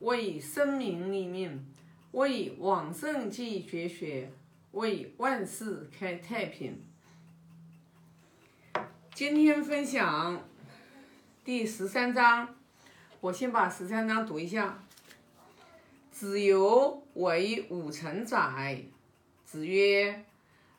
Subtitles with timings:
[0.00, 1.66] 为生民立命，
[2.12, 4.30] 为往圣继绝学，
[4.72, 6.82] 为万世开太平。
[9.14, 10.46] 今天分享
[11.44, 12.54] 第十三章，
[13.20, 14.82] 我先把十三章读一下。
[16.10, 18.82] 子游为五成载，
[19.44, 20.24] 子曰：“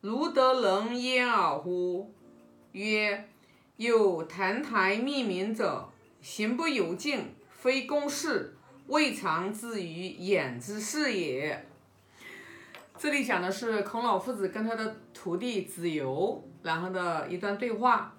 [0.00, 2.12] 如得人焉耳乎？”
[2.72, 3.28] 曰
[3.76, 5.88] ：“有澹台命名者，
[6.20, 8.56] 行不由径，非公事，
[8.90, 11.66] 未尝至于焉之是也。”
[12.98, 18.14] 这里讲的是孔老夫子跟他的徒弟子游，然后的一段对话。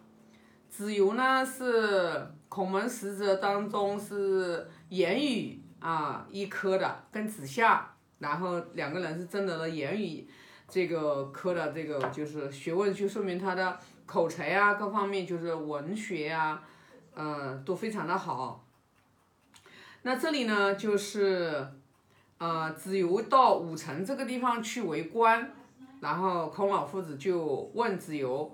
[0.70, 5.62] 子游呢是孔门十哲当中是言语。
[5.82, 10.30] 啊，一科的跟子夏，然后两个人是争得了言语
[10.70, 16.62] 这个科的这个就是学问，就说明他的口才啊，各方面就是文学呀，
[17.16, 18.63] 嗯，都非常的好。
[20.04, 21.68] 那这里呢，就是
[22.38, 25.52] 呃，子游到武城这个地方去为官，
[25.99, 28.52] 然后孔老夫子就问子游，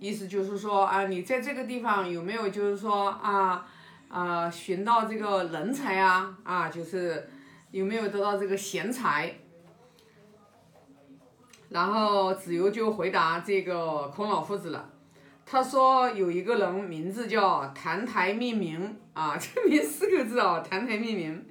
[0.00, 3.68] 意思就是说啊，你在这个地方有没有就是说啊？
[4.08, 7.28] 啊，寻到这个人才啊，啊，就是
[7.72, 9.34] 有没有得到这个贤才？
[11.68, 14.88] 然后子游就回答这个孔老夫子了，
[15.48, 21.46] 他说有一个人名字叫澹台命名啊， 这名四个字啊，澹台命名。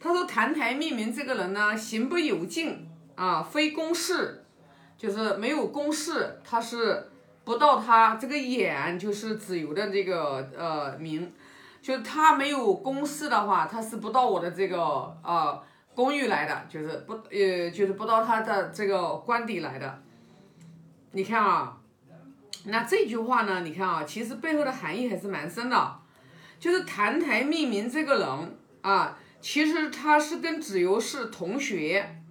[0.00, 4.44] 他说澹台命名这个人呢，行不有径啊，非公事，
[4.96, 7.10] 就是没有公事，他是
[7.42, 11.32] 不到他这个眼，就是子游的这个呃名。
[11.82, 14.78] 就是他没有公事的话，他是不到我的这个
[15.22, 15.62] 呃
[15.94, 20.02] 公寓来的，就是不呃就是不到他的这个官邸来的。
[21.12, 21.76] 你看啊，
[22.64, 25.96] 那这句话呢，你看啊，其实背后的含义还是蛮深的。
[26.58, 32.22] 就是澹台命名这个人啊，其实他是跟子游是同学，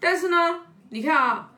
[0.00, 1.52] 但是呢，你看啊，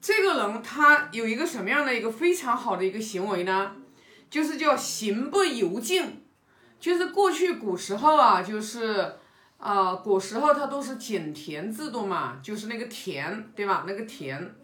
[0.00, 3.72] 这个人他有一个什么样的一个非常好的一个行为呢？
[4.30, 6.22] 就是叫行不由径。
[6.80, 9.14] 就是过去古时候啊，就是，
[9.58, 13.84] 呃，古时候它都是井田制度嘛，就是那个田，对吧？
[13.86, 14.54] 那个田，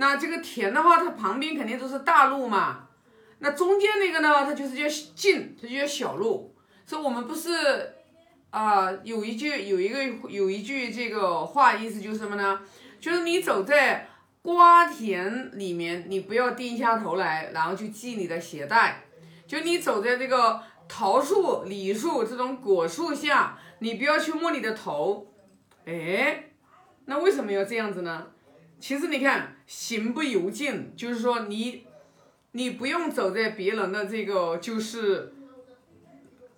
[0.00, 2.88] 那这个田的话，它旁边肯定都是大路嘛，
[3.40, 6.56] 那中间那个呢，它就是叫径，它就叫小路。
[6.86, 7.48] 所以我们不是，
[8.48, 12.60] 啊，有一句有一个有一句这个话，意思就是什么呢？
[12.98, 14.08] 就是你走在
[14.40, 19.04] 瓜田里面，你不要低下头来，然后去系你的鞋带，
[19.46, 20.62] 就你走在这个。
[20.92, 25.24] 桃树、李树这种果树下，你不要去摸你的头，
[25.84, 26.50] 哎，
[27.04, 28.26] 那为什么要这样子呢？
[28.80, 31.84] 其实你看，行不由径，就是说你，
[32.52, 35.34] 你不用走在别人的这个就是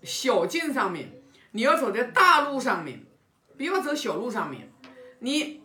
[0.05, 3.05] 小径上面，你要走在大路上面，
[3.57, 4.71] 不要走小路上面，
[5.19, 5.61] 你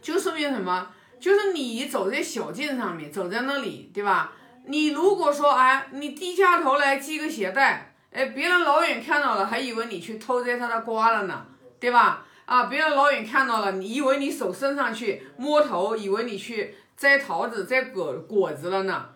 [0.00, 0.90] 就说明什么？
[1.20, 4.32] 就是你走在小径上面，走在那里，对吧？
[4.64, 11.46] 你如果说哎，你低下头来系个鞋带，哎，别人老远看到了，还以为你去偷摘他的瓜了呢，
[11.78, 12.26] 对吧？
[12.50, 19.10] 啊，别人老远看到了，你以为你手伸上去摸头，以为你去摘桃子、摘果果子了呢。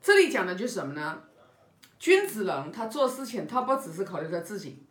[0.00, 1.20] 这里讲的就是什么呢？
[1.98, 4.82] 君子人他做事情，他不只是考虑他自己，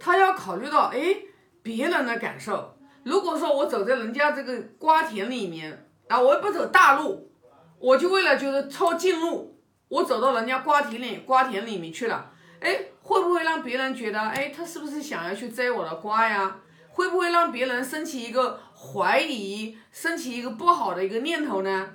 [0.00, 1.16] 他要考虑到哎
[1.62, 2.74] 别人的感受。
[3.04, 7.30] 如果说我走在人家这个瓜田里面，啊，我又不走大路。
[7.78, 16.56] 我就为了就是抄近路，我走到人家瓜田里瓜田里面去了，哎，会不会让别人觉得，哎，他是不是想要去摘我的瓜呀？
[16.98, 21.90] 会不会让别人升起一个怀疑，升起一个不好的一个念头呢？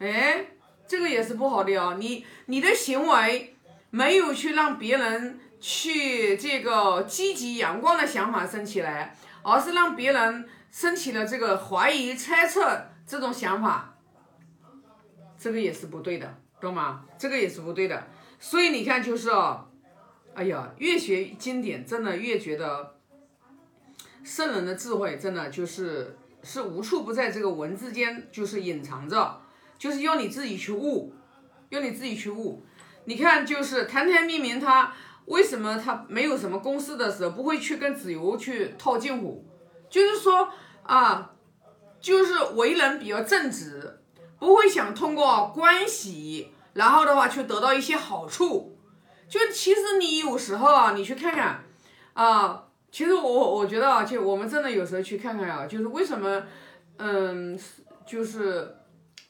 [0.00, 0.44] 哎，
[0.88, 1.94] 这个也是不好的哦。
[2.00, 3.54] 你你的行为
[3.90, 13.96] 没有去让别人去这个积极阳光的想法升起来，而是让别人升起了这个怀疑、猜测这种想法。
[15.38, 17.04] 这个也是不对的，懂吗？
[17.16, 18.04] 这个也是不对的，
[18.40, 19.68] 所以你看，就是哦，
[20.34, 22.96] 哎呀，越学经典，真的越觉得
[24.24, 29.40] 圣人的智慧，真的就是是无处不在这个文字间，就是隐藏着，
[29.78, 31.14] 就是要你自己去悟，
[31.68, 32.64] 要你自己去悟。
[33.04, 34.92] 你看，就是谈天命名，他
[35.26, 39.44] 为什么他没有什么公司的时候，不会去跟子游去套近乎？
[39.88, 40.48] 就是说
[40.82, 41.32] 啊，
[42.00, 44.00] 就是为人比较正直。
[44.36, 48.76] 不会想通过关系，然后的话去得到一些好处。
[49.26, 51.64] 就其实你有时候啊，你去看看
[52.12, 52.64] 啊，
[52.94, 56.44] 其实我我觉得啊，就我们真的有时候去看看啊，就是为什么，
[56.98, 57.58] 嗯，
[58.06, 58.72] 就是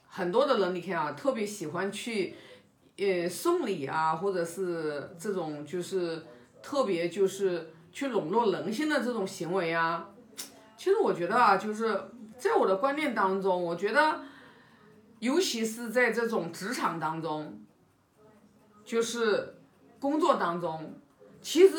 [0.07, 2.35] 很多的人你看啊，特别喜欢去
[2.99, 6.21] 呃送礼啊，或者是这种就是
[6.61, 10.11] 特别就是去笼络人心的这种行为啊，
[10.77, 11.99] 其实我觉得啊，就是
[12.37, 14.19] 在我的观念当中，我觉得，
[15.17, 17.59] 尤其是在这种职场当中，
[18.83, 19.55] 就是
[19.99, 20.93] 工作当中，
[21.41, 21.75] 其实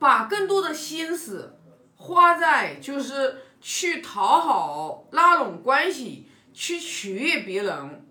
[0.00, 1.56] 把更多的心思
[1.94, 8.04] 花在就是去讨好、拉拢关系、去取悦别人，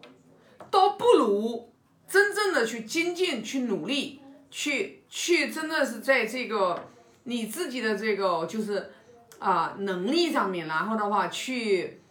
[0.69, 1.73] 倒不如
[2.07, 4.21] 真正的去精进、去努力、
[4.51, 6.87] 去去真的是在这个
[7.23, 8.91] 你自己的这个就是
[9.39, 12.01] 啊能力上面，然后的话去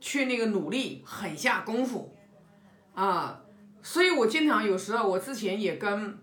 [0.00, 2.12] 去那个努力狠下功夫
[2.94, 3.40] 啊。
[3.82, 6.18] 所以我经常有时候我之前也跟，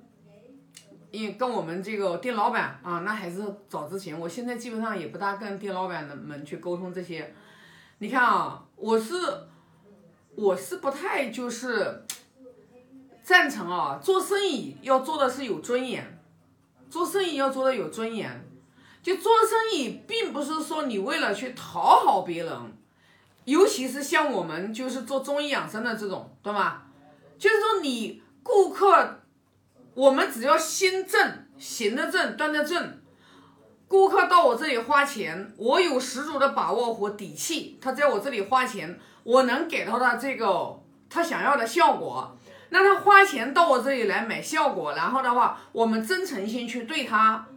[1.11, 7.33] 也跟我们这个店老板啊，那还是早之前，我现在基本上也不大跟店老板们去沟通这些。
[7.99, 9.15] 你看啊，我是
[10.35, 12.05] 我是不太就是
[13.23, 16.19] 赞成啊，做生意要做的是有尊严，
[16.89, 18.45] 做生意要做的有尊严，
[19.01, 22.53] 就做生意并不是说你为了去讨好别人，
[23.45, 26.83] 尤其是像我们就是做中医养生的这种，对吧？
[27.39, 29.21] 就是说，你顾客，
[29.97, 33.01] 我们只要心正、行得正、端得正，
[33.87, 40.79] 顾客到我这里花钱，我有十足的把握和底气，他在我这里花钱，我能给到他这个
[41.09, 42.37] 他想要的效果。
[42.69, 47.47] 那他花钱到我这里来买效果，然后的话，我们真诚心去对他，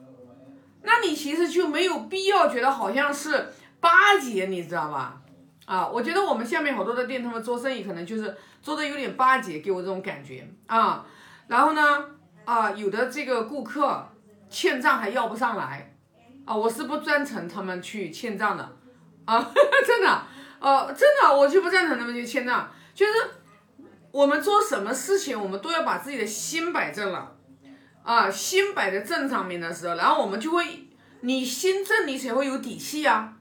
[0.83, 5.21] 那你其实就没有必要觉得好像是巴结，你知道吧？
[5.67, 11.05] 啊，我觉得我们下面好多的店，他们做生意可能就是做的有点巴结，给我这种感觉啊。
[11.49, 12.05] 然后呢，
[12.45, 14.09] 啊，有的这个顾客
[14.49, 15.95] 欠账还要不上来，
[16.45, 18.77] 啊，我是不赞成他们去欠账的，
[19.25, 19.41] 啊，
[19.87, 20.23] 真的，
[20.59, 22.71] 呃，真的，我就不赞成他们去欠账。
[22.95, 23.13] 就是
[24.11, 27.37] 我们做什么事情，我们都要把自己的心摆正了，
[28.03, 30.89] 啊，心摆在正上面的时候，然后我们就会，
[31.21, 33.35] 你心正，你才会有底气呀，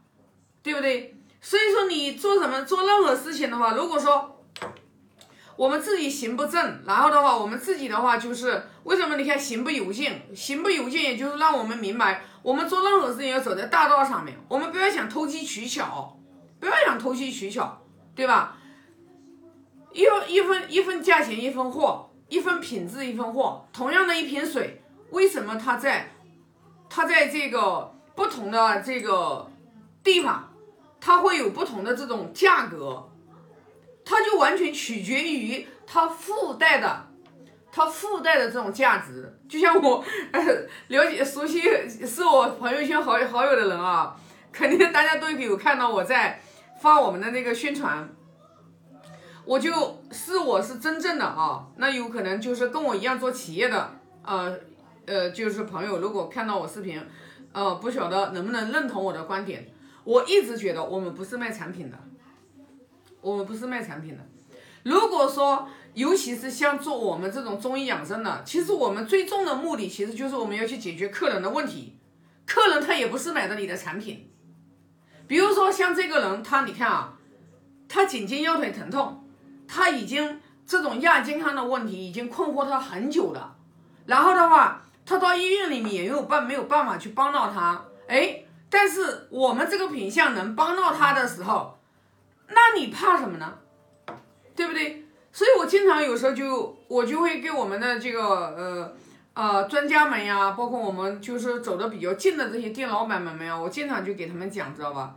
[0.62, 1.16] 对不对？
[1.42, 4.39] 所以说你做什么做任何事情的话，如果说
[5.60, 9.18] 我们自己行不正，然后的话，我们自己的话就是为什么？
[9.18, 16.18] 你看行不由径，行不由径，也就是让我们明白，我们做任何事情要走在大道上面，我们不要想投机取巧，
[16.62, 17.78] 不要想投机取巧，
[18.16, 18.56] 对吧？
[19.92, 23.68] 一一分一分价钱一分货，一分品质一分货。
[23.74, 26.10] 同样的一瓶水，为什么它在
[26.90, 29.46] 它在这个不同的这个
[30.02, 30.54] 地方？
[31.02, 33.10] 它会有不同的这种价格，
[34.10, 37.08] 它就完全取决于它附带的，
[37.72, 39.32] 它附带的这种价值。
[39.48, 40.04] 就像我
[40.88, 44.16] 了解熟悉是我朋友圈好友好友的人啊，
[44.52, 46.42] 肯定大家都有看到我在
[46.82, 48.10] 发我们的那个宣传。
[49.46, 49.72] 我就
[50.12, 53.92] 是我是真正的啊，那有可能就是跟我一样做企业的，
[54.24, 54.58] 呃
[55.06, 57.00] 呃，就是朋友，如果看到我视频，
[57.52, 59.72] 呃，不晓得能不能认同我的观点。
[60.04, 61.98] 我一直觉得我们不是卖产品的，
[63.22, 64.24] 我们不是卖产品的。
[64.84, 71.98] 如果说，尤其是像做我们这种中医养生的，其实我们最终的目的其实就是我们要去解决客人的问题。
[72.46, 74.32] 客人他也不是买的你的产品。
[75.28, 77.14] 比如说像这个人，他你看啊，
[77.88, 79.24] 他颈肩腰腿疼痛，
[79.68, 83.56] 他已经这种亚健康的问题已经困惑他很久了。
[84.06, 88.44] 然后的话，他到医院里面也有办没有办法去帮到他，哎。
[88.72, 91.79] 但是我们这个品相能帮到他的时候，
[92.50, 93.58] 那你怕什么呢？
[94.56, 95.06] 对不对？
[95.32, 98.94] 所以我经常有时候就我就会给我们的这个呃
[99.34, 105.16] 呃专家们呀，包括我们就是走的比较近的这些店老板们们呀，我经常就给他们讲，知道吧？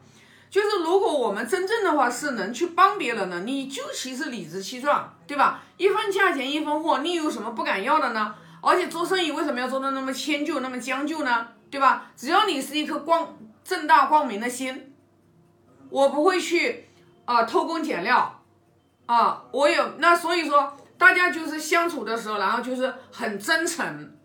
[0.51, 5.63] 就是如果我们真正的话是能去帮别人的，你就其实理直气壮，对吧？
[5.79, 8.35] 一分价钱一分货，你有什么不敢要的呢？
[8.61, 11.49] 而且做生意为什么要做的那么迁就，那么将就呢？
[11.71, 12.13] 对吧？
[12.15, 14.93] 只要你是一颗光正大光明的心，
[15.89, 16.85] 我不会去
[17.25, 18.43] 啊偷工减料
[19.07, 19.45] 啊。
[19.53, 24.17] 我有那所以说，大家就是相处的时候，然后就是很真诚，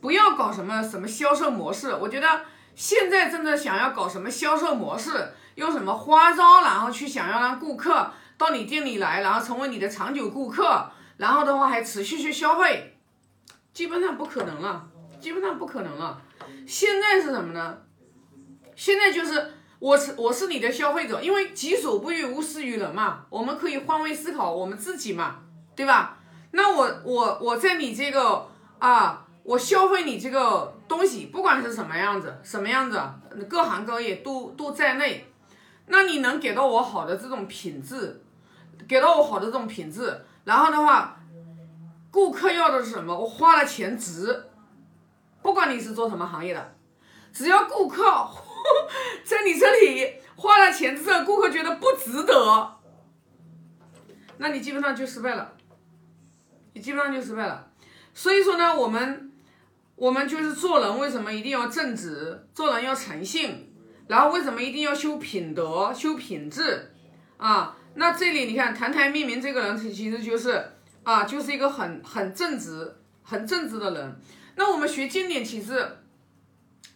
[0.00, 1.94] 不要搞什么什么销售模式。
[1.94, 2.42] 我觉得
[2.74, 12.98] 现在真的想要搞什么销售模式，用什么花招，然后去想要让顾客到你店里来，然后成为你的长久顾客，然后的话还持续去消费，
[13.72, 14.88] 基本上不可能了。
[15.20, 16.22] 基本上不可能了。
[16.64, 17.76] 现在是什么呢？
[18.76, 23.24] 现在就是我是我是你的消费者，因为己所不欲，勿施于人嘛。
[23.30, 25.36] 我们可以换位思考我们自己嘛，
[25.76, 26.18] 对吧？
[26.50, 33.00] 那我我我在你这个啊，我消费你这个东西，不管是什么样子，什么样子，
[33.48, 35.30] 各行各业都都在内。
[35.86, 38.22] 那你能给到我好的这种品质，
[38.88, 41.20] 给到我好的这种品质，然后的话，
[42.10, 43.16] 顾客要的是什么？
[43.16, 44.44] 我花了钱值。
[45.40, 46.74] 不管你是做什么行业的，
[47.32, 48.10] 只要顾客
[49.24, 52.76] 在你这里花了钱之后，顾客觉得不值得，
[54.38, 55.54] 那你基本上就失败了，
[56.72, 57.70] 你基本上就失败了。
[58.14, 59.32] 所以说呢，我们
[59.96, 62.46] 我们就是做人，为什么一定要正直？
[62.54, 63.72] 做人要诚信，
[64.06, 66.92] 然后为什么一定要修品德、修品质
[67.36, 67.76] 啊？
[67.94, 70.72] 那这里你看，谈谈命名这个人，其实就是
[71.02, 74.20] 啊，就是一个很很正直、很正直的人。
[74.54, 75.98] 那我们学经典，其实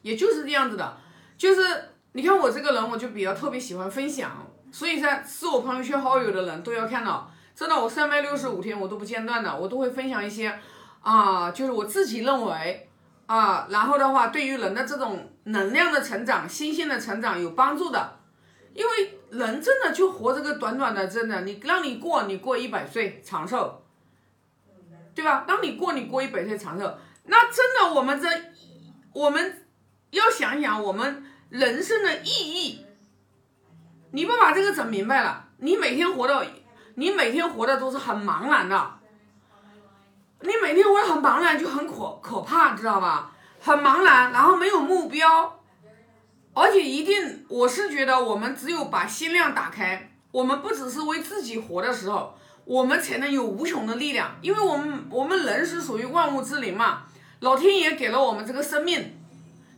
[0.03, 0.97] 也就是这样子的，
[1.43, 1.67] 就是
[2.13, 4.31] 你看我这个人，我就比较特别喜欢分享，
[4.71, 10.57] 所以在是我朋友圈好友的人都要看到，真的，我三百六十五天我都不间断的，我都会分享一些
[11.01, 12.89] 啊，就是我自己认为
[13.27, 18.21] 啊，然后的话，对于人的这种能量的成长、心性的成长有帮助的，
[18.73, 19.19] 因为。
[19.33, 23.83] 人真的就活这个短短的，真的，你让你过，你过一百岁长寿，
[25.15, 25.47] 对吧？
[25.49, 28.29] 让你过，你过一百岁长寿，那真的我们这，
[29.15, 29.67] 我们
[30.11, 32.87] 要想想我们人生的意义。
[34.13, 36.47] 你不把这个整明白了，你每天活的，
[36.95, 38.99] 你每天活的都是很茫然的，
[40.41, 43.33] 你每天活得很茫然就很可可怕，知道吧？
[43.61, 45.61] 很茫然，然后没有目标。
[46.55, 54.39] 而且一定，我是觉得我们只有把心量打开，我们不只是为自己活的时候，我们才能有无穷的力量。
[54.41, 57.03] 因为我们我们人是属于万物之灵嘛，
[57.41, 59.22] 老天爷给了我们这个生命，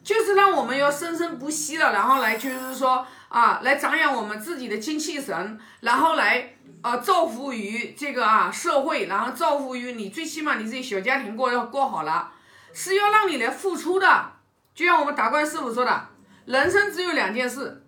[0.05, 12.31] 就是让我们要生生不息的，然后来就是说啊，来长养我们自己的精气神，然后来啊造福于这个啊社会，然后造福于你，最起码你自己小家庭过要过好了，
[12.73, 14.33] 是要让你来付出的。
[14.75, 16.09] 就像我们达观师傅说的。
[16.47, 17.83] 人生只有两件事，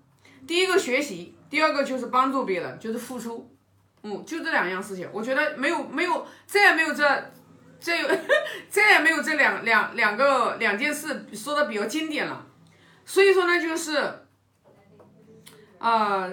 [0.46, 3.54] 第一个学习，第二个就是帮助别人，就是付出，
[4.02, 5.06] 嗯，就这两样事情。
[5.12, 7.04] 我觉得没有没有再也没有这，
[7.86, 8.08] 这有
[8.68, 12.44] 再也没有这两两两个两件事说的比较经典了。
[13.04, 14.26] 所以说呢，就是
[15.78, 16.28] 啊，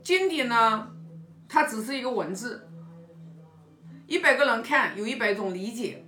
[0.00, 0.88] 经典呢，
[1.48, 2.68] 它只是一个文字，
[4.06, 6.04] 一百个人看有一百种理解，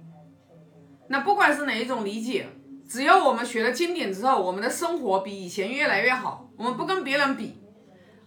[1.09, 2.47] 那不管是哪一种理解。
[2.89, 6.49] 只要我们学了经典之后，我们的生活比以前越来越好。
[6.57, 7.61] 我们不跟别人比，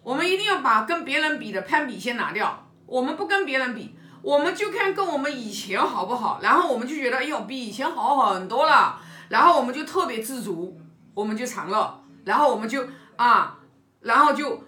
[0.03, 2.67] 我们一定要把跟别人比的攀比先拿掉。
[2.85, 3.95] 我们不跟别人比，
[4.27, 6.41] 我们就看跟我们以前好不好。
[6.43, 8.99] 然后我们就觉得，哎呦，比以前好很多了。
[9.29, 10.77] 然后我们就特别知足，
[11.13, 12.03] 我们就长乐。
[12.25, 13.57] 然后我们就啊，
[14.01, 14.61] 然后就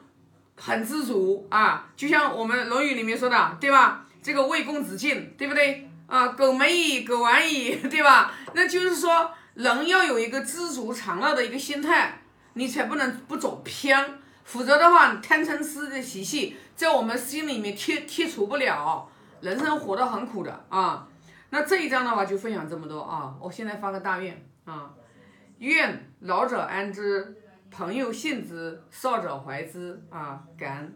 [0.56, 1.86] 很知足啊。
[1.98, 4.06] 就像我们《论语》里面说的，对吧？
[4.24, 5.89] 这个魏公子敬，对不对？
[6.08, 8.32] 啊，苟没矣，苟完矣， 对吧？
[8.54, 9.30] 那就是说。
[9.56, 12.22] 人要有一个知足常乐的一个心态，
[12.54, 19.06] 你才不能不走偏，否则的话，贪嗔痴的习气在我们心里面剔剔除不了，
[19.41, 21.08] 人生活得很苦的啊。
[21.50, 24.93] 那这一章的话就分享这么多啊，我现在发个大愿啊，
[25.58, 27.36] 愿老者安之，
[27.72, 30.96] 朋友信之，少者怀之啊，感恩。